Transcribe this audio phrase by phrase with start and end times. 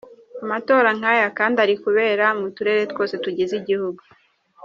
[0.43, 4.01] Amatora nk’aya kandi ari kubera mu turere twose tugize igihugu.